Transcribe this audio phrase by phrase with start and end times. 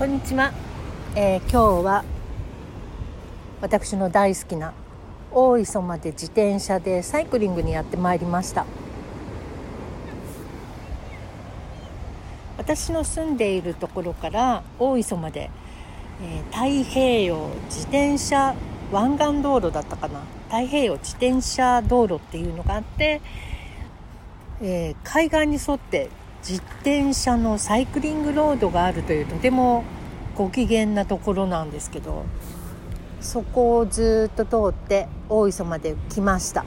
[0.00, 0.50] こんにちは、
[1.14, 2.04] えー、今日は
[3.60, 4.72] 私の大好きな
[5.30, 8.64] 大磯まで自転車でサイクリングにやってまいりました。
[12.56, 15.50] 私の住んでいるところから大磯まで、
[16.22, 18.54] えー、太平洋自転車
[18.90, 20.22] 湾岸道路だったかな。
[20.46, 23.20] 太平洋自転車道路っていうのがあって、
[24.62, 26.08] えー、海岸に沿って
[26.40, 29.84] 自転車のサイクリングロードがあるというとても
[30.36, 32.24] ご機嫌なところなんですけど
[33.20, 36.64] そこをずっと通って大磯まで来ました。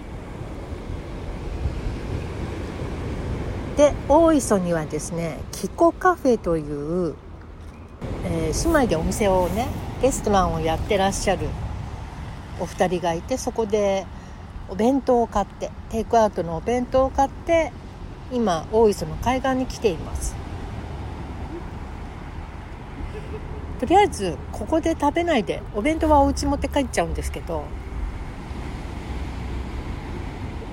[3.75, 7.15] で大磯にはですねキコカフェという、
[8.25, 9.67] えー、姉妹でお店をね
[10.03, 11.47] レストランをやってらっしゃる
[12.59, 14.05] お二人がいてそこで
[14.69, 17.71] お弁当を買ってテイクアウトのお弁当を買って
[18.33, 20.35] 今大磯の海岸に来ています。
[23.79, 27.63] とりあえずここで食べないでお弁当はお家持って帰っちゃうんですけど。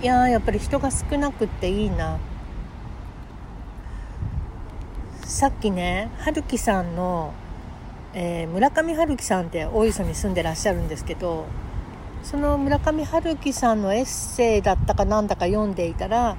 [0.02, 2.18] いややっぱり人が少なくっていいな。
[5.24, 7.32] さっきね春樹さんの、
[8.14, 11.46] えー、村上春樹さんって大磯に住んでらっしゃるんですけど
[12.22, 16.36] その村上春樹さんのエッセイだったかなんだか読んでいたら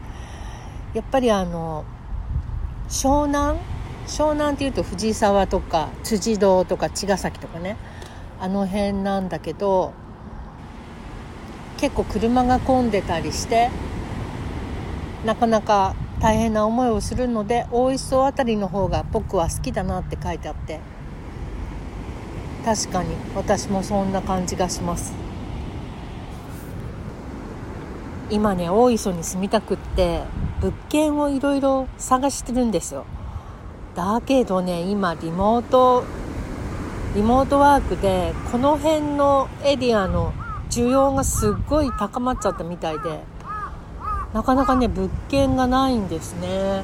[0.94, 1.86] やっぱりあの
[2.90, 3.60] 湘南？
[4.08, 7.78] 湘南っていうと藤沢とか辻堂とか茅ヶ崎とかね。
[8.40, 9.94] あの辺なんだけど
[11.78, 13.70] 結構車が混んでたりして
[15.24, 20.80] なかなか大変な思いをするので大磯辺りの方が僕は好きだなって書いてあって。
[22.66, 25.14] 確かに私もそんな感じがします。
[28.30, 30.22] 今ね大磯に住みたくって
[30.62, 33.06] 物件をいろいろ探してるんですよ。
[33.96, 36.04] だけどね今リモート
[37.14, 40.34] リモートワークでこの辺のエリアの
[40.70, 43.20] 需要がすっごい高まっちゃったみたいで
[44.34, 46.84] なかなかね物件がないんですね。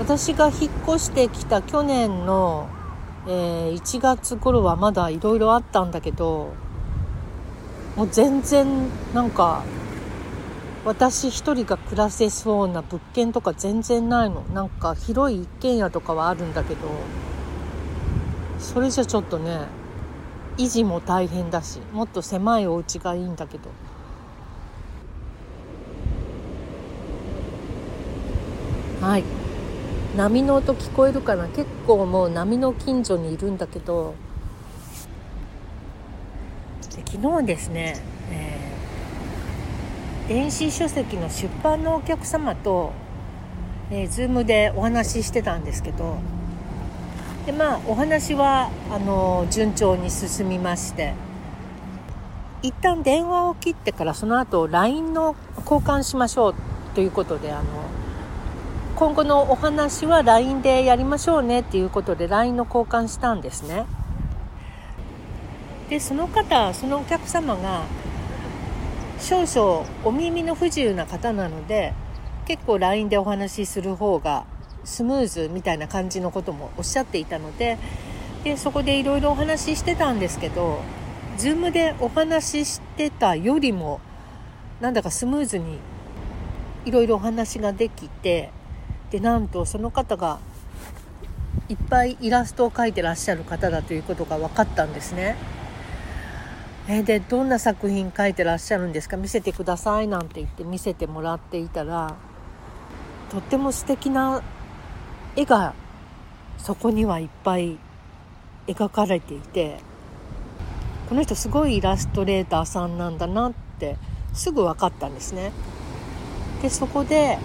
[0.00, 2.68] 私が引っ越してきた去年の、
[3.28, 6.54] えー、1月頃はまだいろいろあったんだけど
[7.94, 8.66] もう全然
[9.14, 9.62] なんか
[10.84, 14.42] 私一人が暮らせそうな物件とか全然ないの。
[14.52, 16.80] なんか広い一軒家とかはあるんだけど
[18.58, 19.60] それじゃちょっとね
[20.58, 23.70] 維持も大変だしもっと狭いお家がいいんだけど。
[29.00, 29.24] はい。
[30.16, 31.48] 波の音聞こえるかな？
[31.48, 34.14] 結構もう波の近所にいるんだけど。
[36.90, 37.96] 昨日ですね、
[40.32, 42.94] 電子書籍の出版のお客様と、
[43.90, 46.16] えー、Zoom でお話ししてたんですけど
[47.44, 51.12] でまあお話はあの順調に進みまして
[52.62, 55.36] 一旦電話を切ってからその後 LINE の
[55.70, 56.54] 交換しましょう
[56.94, 57.64] ということであの
[58.96, 63.84] 今後のお話は LINE でやりましょうねっていうことで LINE の交換したんですね。
[65.90, 67.82] でその方そのお客様が
[69.22, 71.94] 少々お耳の不自由な方なので
[72.44, 74.44] 結構 LINE でお話しする方が
[74.82, 77.78] スムーズみたいな感じのこともおっしゃっていたので
[78.42, 80.80] でそこでいろいろお話ししてたんですけど
[81.38, 84.00] Zoom でお話ししてたよりも
[84.80, 85.78] なんだかスムーズに
[86.84, 88.50] いろいろお話ができて
[89.12, 90.40] でなんとその方が
[91.68, 95.36] いっぱいイラストを描いてらっしゃる方だということが分かったんですね。
[96.88, 99.16] えでどんな作品描いてらっしゃるんですか？
[99.16, 102.16] 見せてくださいなんて言って見せてもらっていたら
[103.30, 104.42] とっても素敵な
[105.36, 105.74] 絵が
[106.58, 107.78] そこにはいっぱい
[108.66, 109.78] 描かれていて
[111.08, 113.96] この人すごいイラストレーターさんなんだなって
[114.32, 115.52] すぐ分かったんですね。
[116.62, 117.38] でそこで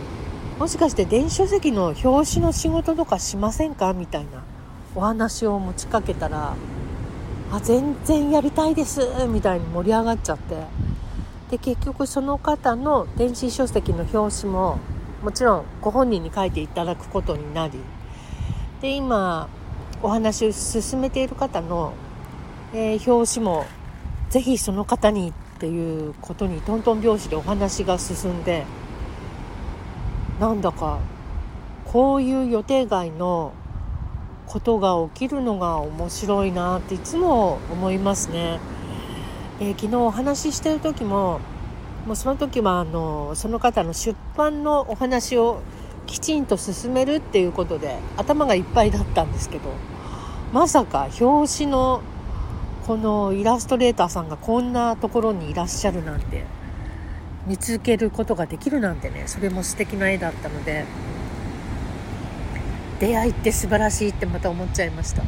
[0.58, 3.94] もしかして電子書籍の表紙の仕事とかしませんか？
[3.94, 4.44] みたいな
[4.96, 6.56] お話を持ちかけたら
[7.52, 10.56] あ全然やりたいですみたいに盛り上がっちゃって。
[11.50, 14.80] で結局その方の電子書籍の表紙も
[15.24, 17.80] もちろんご本人に書いていただくことになり。
[18.82, 19.48] で今
[20.04, 21.94] お話を進めている方の、
[22.74, 23.66] えー、表紙も
[24.30, 28.66] ぜひその方にっていうことにトントン拍子でお話が進んで
[30.40, 31.00] なんだか
[31.86, 33.54] こういう予定外の
[34.48, 38.60] ことが起きるのが面白いなっていつも思いますね。
[39.60, 41.40] えー、昨日お話ししてる時も
[42.06, 45.62] もうその時はあのその方の出版のお話を
[46.06, 49.70] きちんと進めるっていうことで頭がいっぱいだったんですけど
[50.54, 52.02] まさか表紙の
[52.88, 56.46] このイラストレーターさんがこんなところにいらっしゃるなんて
[57.46, 60.86] 見つけることができるなんてねそれも素敵な絵だったので
[63.00, 65.24] 出会いって素晴らしいってまた思っちゃいました。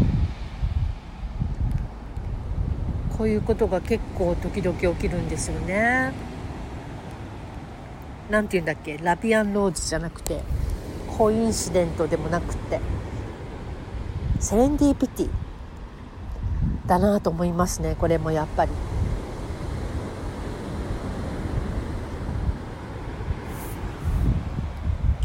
[3.17, 6.13] こういうことが結構時々起きるんですよね。
[8.29, 8.97] なんて言うんだっけ？
[8.97, 10.41] ラビアンローズじゃなくて
[11.17, 12.79] コインシデントでもなくて。
[14.39, 15.29] セレンディピティ
[16.87, 18.71] だなと思いますねこれもやっぱり。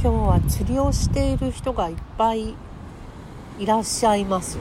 [0.04, 2.54] 今日は釣りをしている人がいっぱい
[3.58, 4.58] いらっしゃいます。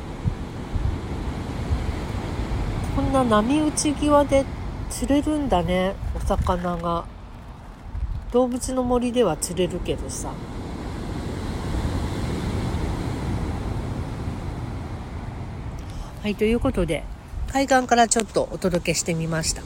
[2.96, 4.46] こんな波打ち際で
[4.90, 7.04] 釣れるんだねお魚が。
[8.32, 10.32] 動物の森では釣れるけどさ。
[16.22, 17.04] はいということで
[17.52, 19.62] 海岸からちょっとお届けしてみました。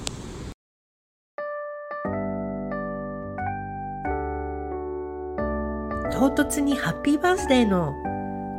[6.18, 7.94] 唐突にハッピーバースデーの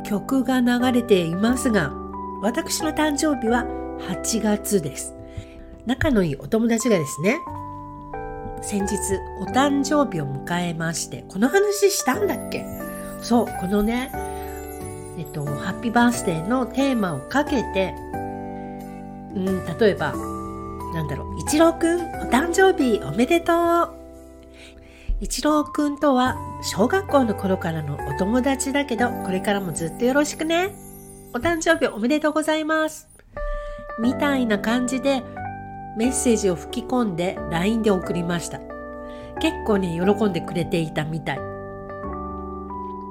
[0.05, 1.91] 曲が流れていますが
[2.41, 3.65] 私の誕生日は
[4.07, 5.13] 8月です。
[5.85, 7.37] 仲のいいお友達がですね
[8.61, 8.95] 先日
[9.41, 12.65] お誕生日を迎えましてこの話したんだっけ？
[13.21, 14.09] そうこのね
[15.17, 17.93] えっとハッピーバースデーのテーマをかけて
[19.35, 20.13] うん例えば
[20.93, 23.98] なんだろう一郎くんお誕生日おめでとう
[25.21, 30.73] 一郎くんとは小学校の頃からのお友達だけどこれからもずっとよろしくね。
[31.33, 33.09] お誕生日おめでとうございます。
[33.99, 35.21] みたいな感じで
[35.97, 38.59] メッセージを吹き込んで LINE で送りました。
[39.41, 41.39] 結構ね喜んでくれていたみたい。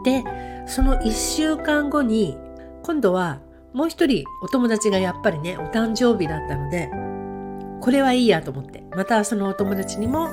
[0.05, 0.25] で
[0.67, 2.39] その1週間後に
[2.85, 3.41] 今度は
[3.75, 6.89] もう一人お友達がやっぱりねお誕生日だったので
[7.83, 8.83] これはいいやと思って。
[8.97, 10.31] またそのお友達にも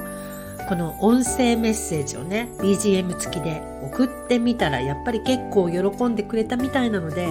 [0.68, 7.28] この音声メッセージをね BGM 付きで送ってみたらやっぱり結構喜んでくれたみたいなので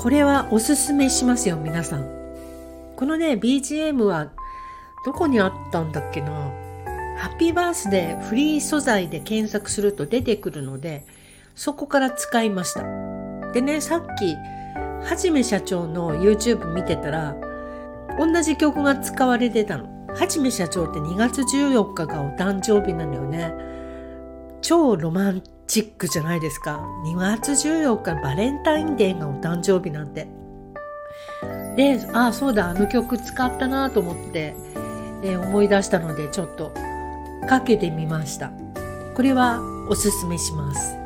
[0.00, 2.08] これはおすすめしますよ皆さん。
[2.96, 4.30] このね BGM は
[5.04, 6.30] どこにあったんだっけな。
[7.18, 11.04] ハッピーバースデーフリー素材で検索すると出てくるので
[11.54, 12.82] そこから使いました。
[13.52, 14.34] でねさっき
[15.04, 17.36] はじめ社長の YouTube 見てたら
[18.18, 19.99] 同じ曲が使われてたの。
[20.14, 23.52] はじめ社長って2月14日がお誕生日なのよね。
[24.60, 26.80] 超ロマンチックじゃないですか。
[27.04, 30.28] 2月14日バレンタインデーがお誕生日なんて。
[31.76, 34.54] でああそうだあの曲使ったなと思って、
[35.22, 36.72] えー、思い出したのでちょっと
[37.48, 38.50] かけてみました。
[39.14, 40.99] これはおすすめします。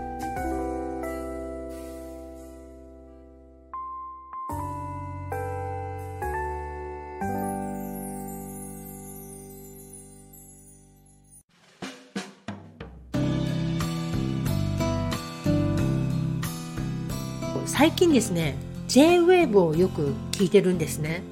[18.14, 18.56] ですね
[18.88, 21.22] J-WAVE をよく聞いてるんですね。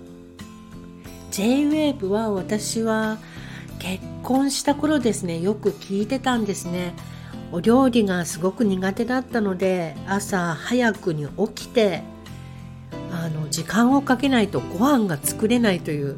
[1.30, 3.18] J-WAVE は私は
[3.78, 6.94] 結婚した頃ですねよく聞いてたんですね。
[7.52, 12.02] お料理がすごく苦手だったので朝早くに起きて
[13.12, 16.16] あの時間をかけないとご飯が作れないという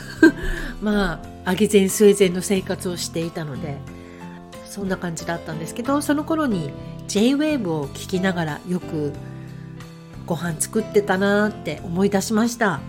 [0.80, 3.76] まあ揚げ膳据え膳の生活をしていたので
[4.64, 6.70] そんな感じだったんですけどその頃に
[7.06, 9.12] J-WAVE を聞きながらよく
[10.26, 12.80] ご飯作ってたなって思い出しました。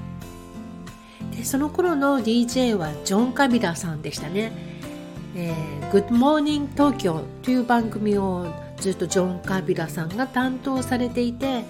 [1.37, 4.51] でその頃の DJ はジョン・カビラさんでしたね
[5.35, 5.53] 「え、
[5.91, 8.47] Good Morning Tokyo」という番組を
[8.79, 11.63] ずっとジョン・カビラさんが担当されていて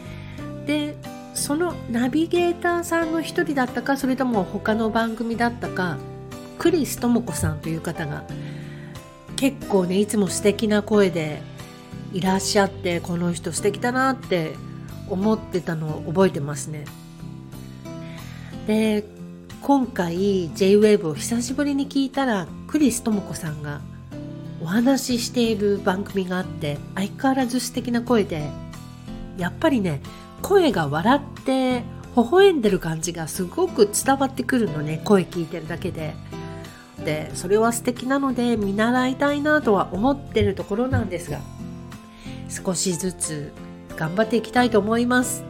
[0.65, 0.95] で
[1.33, 5.97] そのナビゲーターさんの一人だったかそれとも他の番組だったか
[6.57, 8.23] クリス智子さんという方が
[9.35, 11.41] 結構ねいつも素敵な声で
[12.13, 14.55] いらっしゃってこの人素敵だなって
[15.09, 16.85] 思ってたのを覚えてますね。
[18.67, 19.05] で
[19.61, 23.81] 今回 JWAVE を久しぶりに聞いたらクリス智子さんが
[24.61, 28.49] お話ししている番組があって相変わらず素敵な声で
[29.37, 30.01] やっぱりね
[30.41, 31.83] 声が笑って
[32.15, 36.13] 微笑んでる感じがすごく伝わってくるのね声聞いてるだけで。
[37.03, 41.39] でそれは素敵なので見習いたいなとは思ってるところなんですが
[42.49, 43.53] 少しずつ
[43.97, 45.43] 頑張っていきたいと思います。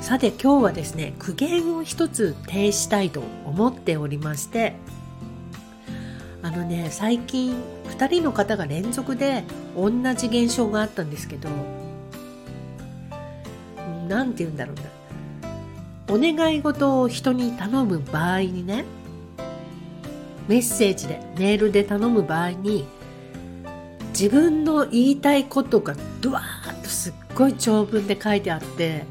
[0.00, 4.76] さて今日はですね苦言を一つ呈したいと思っておりまして
[6.42, 7.56] あのね最近
[7.88, 9.44] 2人の方が連続で
[9.74, 11.48] 同じ現象があったんですけど
[14.06, 14.82] 何て言うんだろうな。
[16.06, 18.84] お願い事を人に頼む場合にね
[20.48, 22.84] メッセージでメールで頼む場合に
[24.08, 29.04] 自分の言いたいことがドワーッすっごい長文で書いてあって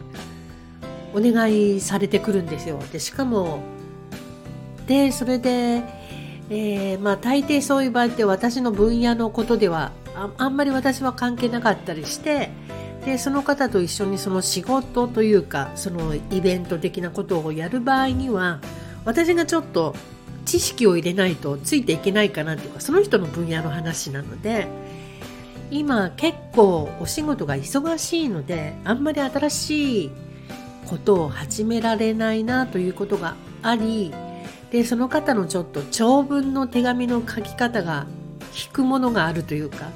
[1.13, 2.79] お願いされてくるんですよ。
[2.91, 3.61] でしかも
[4.87, 5.83] でそれで、
[6.49, 12.49] えー、まあ大抵そういう場合って私の分野のことではああんまり私は関係なかったりして
[13.05, 18.59] でその方と一緒にその仕事というかそのイベント的なことをやる場合には
[19.05, 19.95] 私がちょっと
[20.45, 24.67] 知識を入れないとついていけないかなというかその人の分野の話なので
[25.73, 30.11] 今結構お仕事が忙しいのであんまり新しい
[30.87, 34.13] ことを始められないなということがあり
[34.69, 38.05] でその方のちょっと長文の手紙の書き方が
[38.55, 39.89] 引くものがあるというか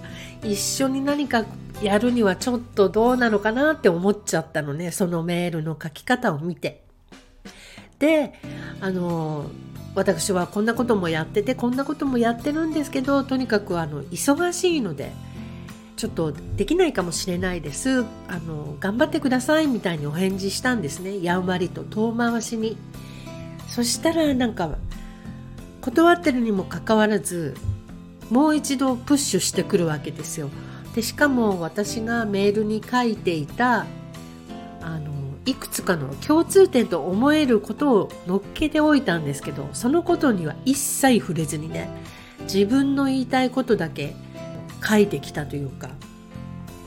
[0.44, 1.46] 一緒に何か
[1.84, 6.84] やるにはちょっとどうなのかなって思っちゃったのねそのメールの書き方を見て。
[8.00, 8.34] で
[8.80, 9.50] あの
[9.96, 15.12] 私はこんなこともやっててこんなこともやってるんですけどとにかくあの忙しいので
[15.98, 18.06] ちょっとできないかもしれないです。
[18.28, 21.24] あの頑張ってくださいみたいにお返事したんですね。
[21.24, 22.78] やんわりと遠回しに。
[23.68, 24.78] そしたらなんか
[25.82, 27.56] 断ってるにもかかわらず
[28.30, 30.50] もう一度プッシュしてくるわけですよ。
[30.94, 33.88] でしかも私がメールに書いていた
[34.82, 35.12] あの
[35.46, 41.90] いくつかの共通点と思えることを乗っけておいたんですけどそのことには一切触れずにね
[42.42, 44.16] 自分の言いたいことだけ
[44.84, 45.90] 書いてきたというか。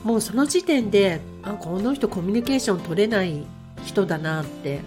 [0.03, 3.45] もうその時点であこの人コミュニケーション取れない
[3.85, 4.79] 人だなって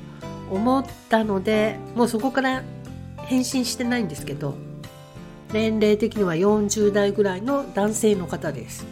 [0.50, 2.62] 思ったのでもうそこから
[3.18, 4.54] 返信してないんですけど
[5.52, 8.86] 年齢的には40代ぐらいの男性の方です。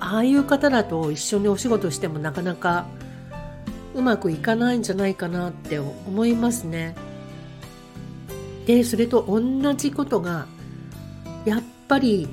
[0.00, 2.86] ああいう方だと一緒にお仕事してもなかなか
[3.94, 6.96] うまくいかないんじゃないかなって思いますね。
[8.66, 10.46] でそれと同じことが
[11.44, 12.28] やっぱり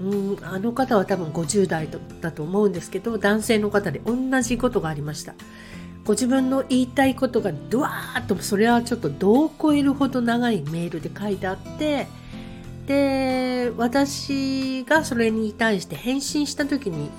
[0.00, 1.88] うんあの方は多分50代
[2.20, 5.34] だと思うんですけど男性の方で同じことがありました。
[6.04, 12.06] ご自分の言いたいことがドワーッとそれはちょっと度を超えるほど長いメールで書いてあって
[12.86, 17.10] で私がそれに対して返信した時に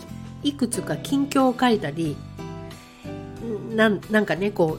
[0.42, 2.16] いくつか近況を書いたり
[3.76, 4.78] なんなんかねこ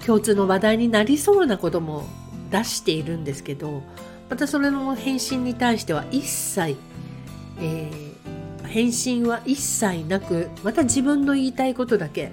[0.00, 2.08] う共通の話題になりそうなことも
[2.50, 3.82] 出しているんですけど
[4.28, 6.76] またそれの返信に対しては一切、
[7.60, 12.32] えー、返信は一切なくまた自分の言いたいことだけ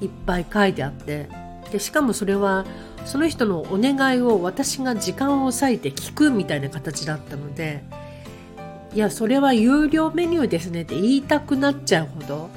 [0.00, 1.28] いっぱい書いてあって
[1.70, 2.64] でしかもそれは
[3.04, 7.82] その人のお願いを私が時間を割いて聞くみたいな形だったので
[8.94, 12.48] いやそれは有料メニューですねって言いたくなっちゃうほど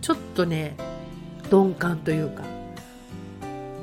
[0.00, 0.76] ちょっとね
[1.50, 2.44] 鈍感というか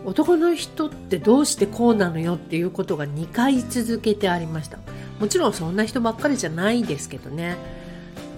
[0.06, 4.78] 男の人ってどうしてこうなのよっていうことが2回続けてありました。
[5.20, 7.58] もちろんそんな人ばっかりじゃないですけどね。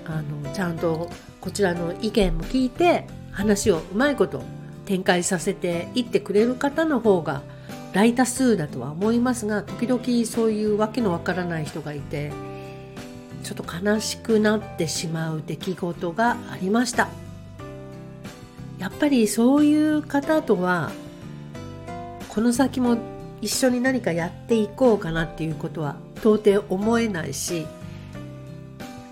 [0.05, 1.09] あのちゃんと
[1.41, 4.41] こちらの意見も聞いて話をうまいこと
[4.85, 7.41] 展開させていってくれる方の方が
[7.91, 12.31] 大多数だとは思いますが時々そういうわけのわからない人がいて
[13.43, 17.09] ちょっと悲しくなってしまう出来事がありました。
[18.77, 20.91] やっぱりそういう方とは
[22.29, 22.97] この先も
[23.41, 27.67] 一緒に何かやっていこうかなっていうことは到底思えないし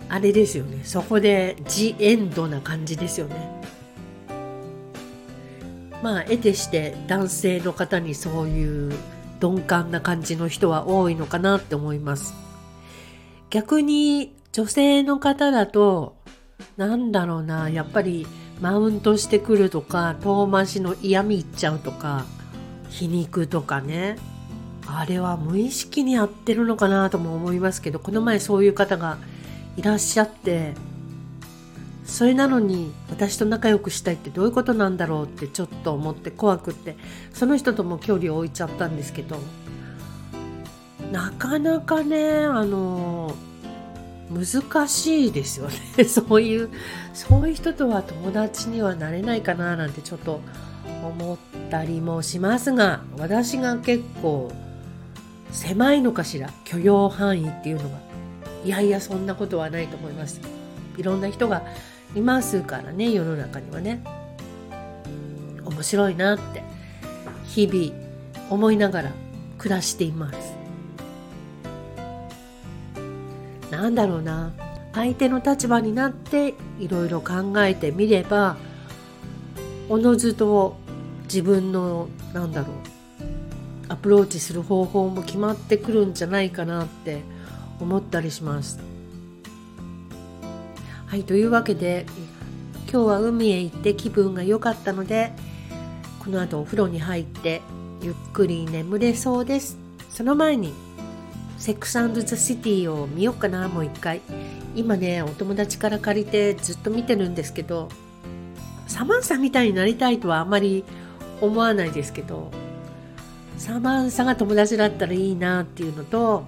[0.09, 0.83] あれですよね。
[0.83, 3.61] そこでジエンドな感じですよね。
[6.03, 8.93] まあ得てして男性の方にそういう
[9.41, 12.33] 鈍感な感じの人は多いのかなって思います。
[13.49, 16.17] 逆に女性の方だと
[16.77, 18.27] なんだろうなやっぱり
[18.61, 22.25] マウントしてくるとか遠回しの嫌味言っちゃうとか
[22.89, 24.17] 皮肉とかね。
[24.87, 29.17] あれは無意識にやってるのかなとも思いますけどこの前そういう方が
[29.77, 30.73] いらっしゃって。
[32.05, 36.95] それなのに私と仲良くしたいってどういうことなんだろうってちょっと思って怖くって。
[37.33, 39.37] その人とも距離を置いちゃったんですけど。
[41.11, 43.35] なかなかねあの
[44.29, 46.03] 難しいですよね。
[46.05, 46.69] そういう
[47.13, 50.41] そういう人とは友達にはなれないかななんてちょっと
[51.05, 51.37] 思っ
[51.69, 54.51] たりもしますが私が結構
[55.51, 58.05] 狭いのかしら許容範囲っていうのが。
[58.63, 60.41] いやいやそんなことはないと思います。
[60.97, 61.61] いろんな人が
[62.15, 64.03] いますからね世の中にはね。
[65.63, 66.63] 面白いなって
[67.45, 68.05] 日々
[68.49, 69.11] 思いながら
[69.57, 70.55] 暮らしています。
[73.69, 74.53] なんだろうな
[74.93, 78.55] 相手の立場になっていろいろ考えてみれば
[79.89, 80.77] おのずと
[81.25, 82.75] 自分のなんだろう
[83.87, 87.21] アプローチする方法も決まってくるんじゃないかなって
[87.79, 88.79] 思ったりします。
[91.05, 92.05] はいというわけで
[92.91, 95.31] 今日は海へ行って気分が良かったので
[96.19, 97.61] この後お風呂に入って
[98.01, 99.77] ゆっくり眠れそうです。
[100.09, 100.73] その前に
[101.57, 104.21] セックスザ・シティを見ようかなもう一回
[104.75, 107.89] 今ねお友達から借りてずっと見てるんですけど
[108.87, 110.83] サマンサみたいになりたいとはあんまり
[111.41, 112.51] 思わないですけど
[113.57, 116.45] サマンサが友達だったらいいなっていうのと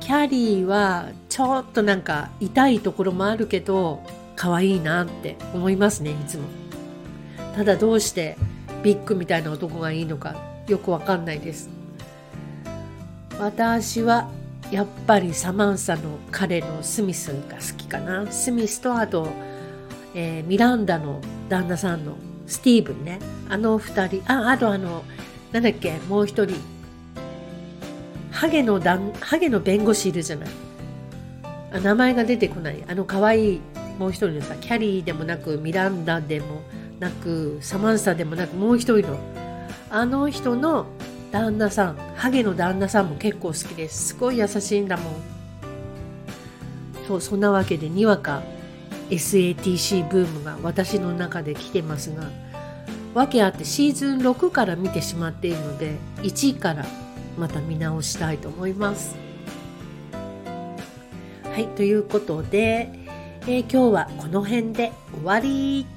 [0.00, 4.02] キャリーはちょっとなんか痛いところもあるけど
[4.36, 6.44] 可愛いなって思いますねいつも。
[7.54, 8.36] ただどうして
[8.82, 10.34] ビッグみたいな男がいいのか
[10.66, 11.70] よくわかんないです。
[13.38, 14.28] 私は
[14.70, 18.30] やっぱりサマンサの彼のスミスが好きかな。
[18.30, 19.28] スミスとあと、
[20.14, 23.18] えー、ミランダの旦那さんのスティーブンね。
[23.48, 24.22] あの二人。
[24.26, 25.04] ああとあの
[25.52, 26.56] なんだっけもう一人。
[28.30, 30.48] ハゲのだんハゲの弁護士いるじゃない。
[31.72, 32.84] あ名前が出てこない。
[32.86, 33.60] あの可愛い
[33.98, 36.62] もう一人のさキャリーでもなくミランダでも
[37.00, 39.18] なくサマンサでもなくもう一人の。
[39.90, 40.86] あの人の
[41.30, 41.96] 旦那さん。
[42.16, 44.08] ハゲの旦那さんも結構好きです。
[44.08, 45.14] すごい優しいんだもん。
[47.06, 48.42] そうそんなわけでにわか
[49.10, 52.30] SATC ブームが私の中で来てますが
[53.14, 56.84] 訳あってシーズン6から見てしまっているので1位から
[57.38, 59.16] また見直したいと思います。
[61.44, 62.90] はいということで、
[63.42, 65.93] えー、今日はこの辺で終わり。